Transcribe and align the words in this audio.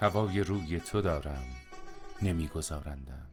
هوای 0.00 0.40
روی 0.40 0.80
تو 0.80 1.00
دارم 1.00 1.44
نمیگذارندم. 2.22 3.26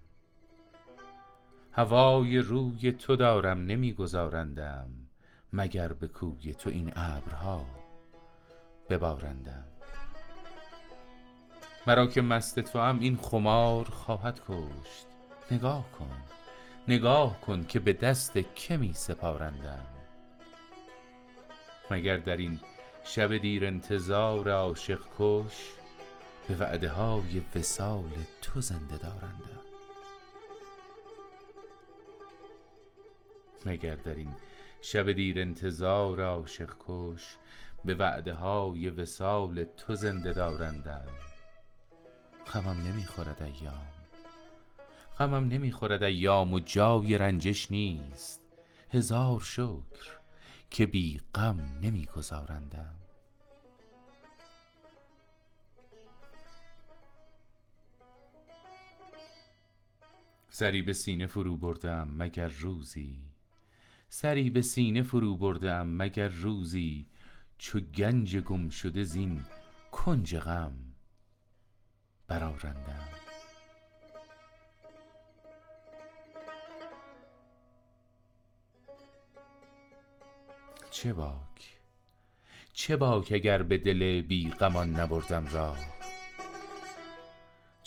هوای 1.72 2.38
روی 2.38 2.92
تو 2.92 3.16
دارم 3.16 3.66
نمیگذارندم. 3.66 4.88
مگر 5.54 5.94
به 5.94 6.08
کوی 6.08 6.54
تو 6.54 6.70
این 6.70 6.94
ابرها 6.96 7.66
ببارندم. 8.90 9.64
مرا 11.88 12.08
که 12.08 12.22
مست 12.22 12.60
تو 12.60 12.80
هم 12.80 13.00
این 13.00 13.18
خمار 13.18 13.86
خواهد 13.86 14.42
کشت. 14.48 15.08
نگاه 15.52 15.92
کن 15.92 16.18
نگاه 16.88 17.42
کن 17.42 17.64
که 17.64 17.80
به 17.80 17.94
دست 17.94 18.40
که 18.56 18.94
سپارندم. 18.94 19.86
مگر 21.92 22.18
در 22.18 22.38
این 22.38 22.60
شب 23.04 23.38
دیر 23.38 23.66
انتظار 23.66 24.52
عاشق 24.52 25.00
کش؟ 25.20 25.78
به 26.48 26.56
وعده 26.56 26.90
های 26.90 27.42
وسال 27.56 28.10
تو 28.42 28.62
زنده 28.62 28.98
دارندم 28.98 29.62
مگر 33.66 33.96
در 33.96 34.16
این 34.16 34.36
شب 34.82 35.12
دیر 35.12 35.40
انتظار 35.40 36.22
عاشق 36.22 36.74
کش 36.80 37.38
به 37.86 37.96
وعده 37.96 38.34
های 38.34 38.90
وسال 38.90 39.64
تو 39.64 39.96
زنده 39.96 40.34
دارندم 40.34 41.08
غمم 42.54 42.88
نمی‌خورد 42.88 43.44
ایام. 43.44 43.88
غمم 45.20 45.48
نمی‌خورد 45.48 46.04
ایام 46.04 46.54
و 46.54 46.60
جای 46.60 47.18
رنجش 47.18 47.72
نیست. 47.72 48.42
هزار 48.92 49.40
شکر 49.40 50.18
که 50.70 50.86
بی 50.86 51.22
غم 51.36 51.80
نمیگذارندم 51.82 52.96
سری 60.58 60.82
به 60.82 60.94
سینه 60.94 61.28
فرو 61.28 61.58
بردم 61.58 62.14
مگر 62.18 62.48
روزی. 62.48 63.20
سری 64.10 64.50
به 64.50 64.62
سینه 64.62 65.04
فرو 65.04 65.38
بردم 65.38 65.88
مگر 65.88 66.28
روزی. 66.28 67.08
چو 67.58 67.80
گنج 67.80 68.38
گم 68.38 68.70
شده 68.70 69.04
زین 69.04 69.46
کنج 69.92 70.38
غم 70.38 70.74
برآرندم. 72.28 73.10
چه 80.92 81.14
باک؟ 81.14 81.80
چه 82.74 82.98
باک 82.98 83.32
اگر 83.32 83.64
به 83.64 83.78
دل 83.78 84.22
بی 84.22 84.50
غمان 84.50 84.90
نبردم 84.90 85.48
راه؟ 85.48 85.97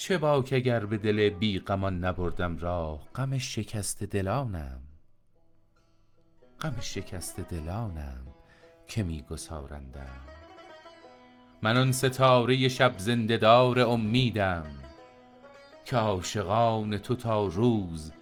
چه 0.01 0.19
باک 0.19 0.53
اگر 0.53 0.87
به 0.87 0.98
دل 0.98 1.29
بی 1.29 1.59
غمان 1.59 2.05
نبردم 2.05 2.59
راه 2.59 3.01
غم 3.15 3.39
شکسته 3.39 4.07
دلانم؟ 4.07 4.81
غم 6.61 6.77
شکسته 6.81 7.42
دلانم 7.42 8.27
که 8.87 9.03
می 9.03 9.23
گسارندم. 9.23 10.20
من 11.62 11.77
آن 11.77 11.92
ستاره 11.92 12.69
شب 12.69 12.95
زنده 12.98 13.37
دار 13.37 13.81
امیدم 13.81 14.67
که 15.84 15.97
عاشقان 15.97 16.98
تو 16.98 17.17
تا 17.17 17.47
روز 17.47 18.12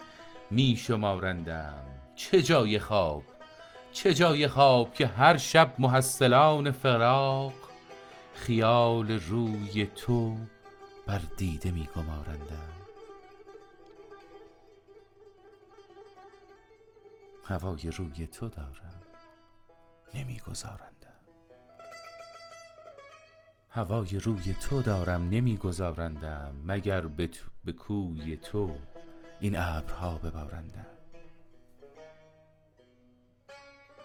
می 0.51 0.77
شمارندم. 0.77 1.85
چه 2.17 2.43
جای 2.43 2.79
خواب 2.79 3.23
چه 3.93 4.15
جای 4.15 4.49
خواب 4.49 4.95
که 4.95 5.07
هر 5.07 5.37
شب 5.37 5.75
محصلان 5.79 6.71
فراق 6.71 7.55
خیال 8.35 9.11
روی 9.11 9.87
تو 9.87 10.37
بر 11.09 11.23
دیده 11.37 11.71
می 11.71 11.89
گمارندم. 11.97 12.73
هوای 17.45 17.91
روی 17.91 18.27
تو 18.27 18.49
دارم. 18.49 19.03
نمیگذارندم 20.15 21.21
هوای 23.71 24.19
روی 24.19 24.55
تو 24.55 24.83
دارم 24.83 25.29
نمیگذارندم 25.29 26.55
مگر 26.65 27.01
به, 27.01 27.27
تو 27.27 27.45
به 27.65 27.73
کوی 27.73 28.37
تو 28.37 28.77
این 29.41 29.59
ابرها 29.59 30.19
ببارندم. 30.19 30.87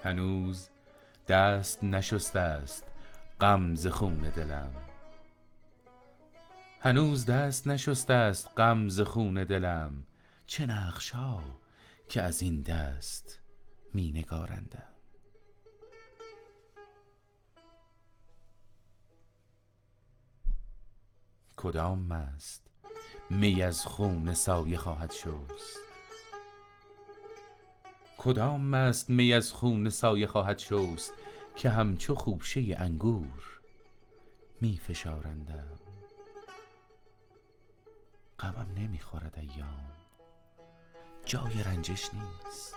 هنوز 0.03 0.69
دست 1.27 1.83
نشسته 1.83 2.39
است 2.39 2.83
غم 3.41 3.75
ز 3.75 3.87
خون 3.87 4.17
دلم. 4.17 4.92
هنوز 6.85 7.25
دست 7.25 7.67
نشسته 7.67 8.13
است 8.13 8.49
غم 8.57 8.89
خون 9.03 9.43
دلم 9.43 10.03
چه 10.47 10.65
نقشها 10.65 11.43
که 12.09 12.21
از 12.21 12.41
این 12.41 12.61
دست 12.61 13.39
می 13.93 14.11
نگارندم. 14.11 14.93
کدام 21.57 21.99
مست 21.99 22.67
می 23.29 23.63
از 23.63 23.85
خون 23.85 24.33
سایه 24.33 24.77
خواهد 24.77 25.11
شست؟ 25.11 25.79
کدام 28.17 28.61
مست 28.61 29.09
می 29.09 29.33
از 29.33 29.51
خون 29.51 29.89
سایه 29.89 30.27
خواهد 30.27 30.59
شست 30.59 31.13
که 31.55 31.69
همچو 31.69 32.15
خوشه 32.15 32.75
انگور 32.77 33.59
می 34.61 34.77
فشارندم؟ 34.77 35.79
غمم 38.43 38.67
نمی‌خورد 38.77 39.39
ایام. 39.39 39.91
جای 41.25 41.63
رنجش 41.63 42.09
نیست. 42.13 42.75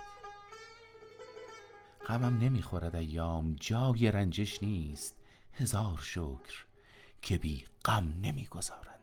غمم 2.08 2.38
نمی‌خورد 2.38 2.96
ایام. 2.96 3.56
جای 3.60 4.10
رنجش 4.10 4.62
نیست. 4.62 5.16
هزار 5.52 5.98
شکر 6.02 6.64
که 7.22 7.38
بی 7.38 7.64
غم 7.84 8.14
نمی‌گذارد. 8.22 8.95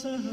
sahar 0.00 0.29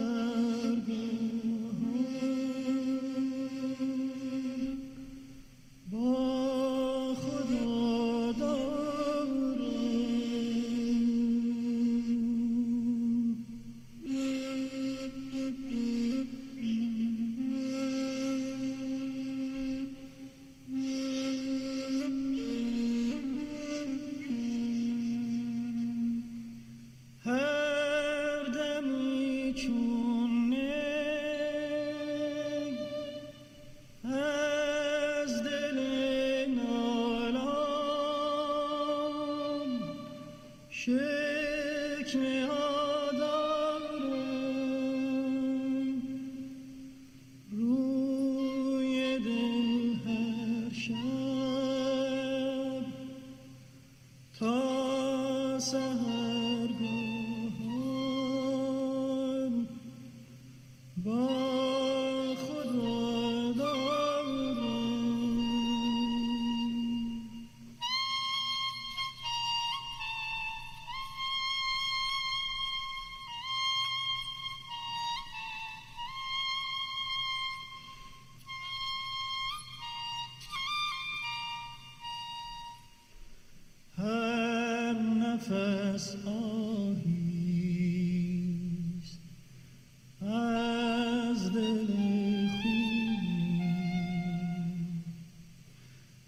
sun. 55.67 56.16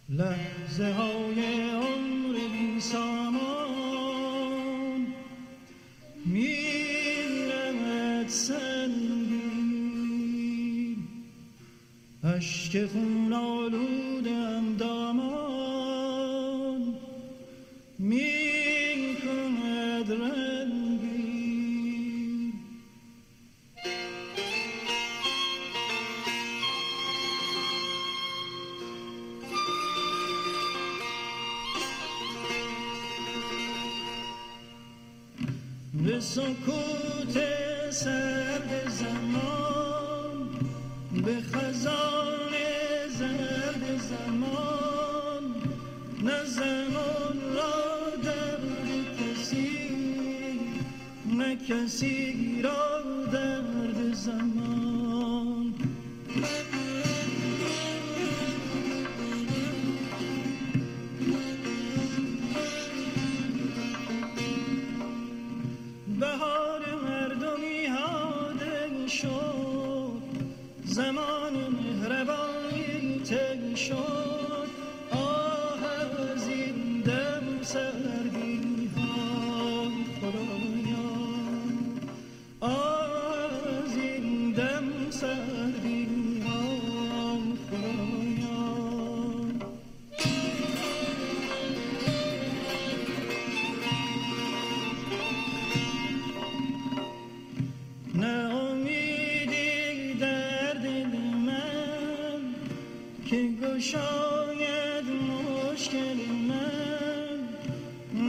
لحظه 0.10 0.94
های 0.94 1.70
عمر 1.72 2.34
بی 2.34 2.80
سامان 2.80 3.48
میرمد 6.26 8.28
سنگین. 8.28 8.58
اشک 12.24 12.86
خون 12.86 13.34
آلودم 13.34 14.19
سکوت 36.20 37.38
سرد 37.90 38.90
زمان 38.90 40.50
به 41.24 41.42
خزان 41.42 42.54
زرد 43.10 44.02
زمان. 44.02 45.56
نه 46.24 46.44
زمان 46.46 47.38
را 47.56 48.16
درد 48.24 48.88
کسی 49.20 49.90
نه 51.26 51.56
کسی 51.56 52.62
را 52.62 52.99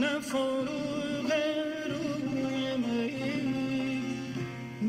نه 0.01 0.19
فروغ 0.19 1.31
روی 1.91 2.77
می 2.77 4.03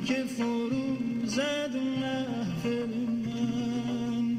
که 0.07 0.25
فرو 0.25 0.97
زد 1.25 1.77
محفل 1.77 2.87
من. 3.27 4.39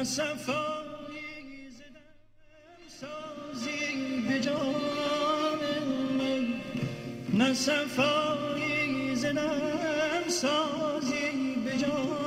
نه 0.00 0.04
صفایی 0.04 1.70
زدم 1.70 2.00
سازی 2.88 4.20
به 4.28 4.40
جان 4.40 5.60
من. 6.18 6.46
نه 7.32 7.54
صفایی 7.54 9.14
زدم 9.16 10.28
سازی 10.28 11.56
به 11.64 11.76
جان 11.76 12.20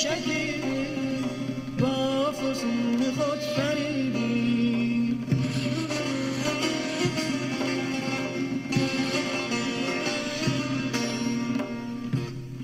شکی 0.00 0.54
با 1.78 2.32
فسون 2.32 3.12
خود 3.18 3.38
فریدی 3.38 5.18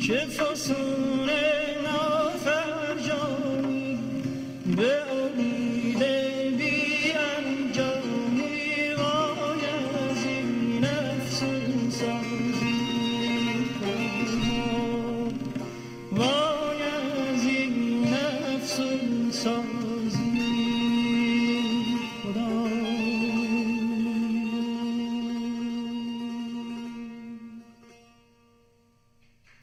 چه 0.06 0.26
فسون 0.26 1.05